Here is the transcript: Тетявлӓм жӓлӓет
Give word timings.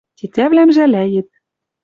Тетявлӓм 0.17 0.69
жӓлӓет 0.75 1.29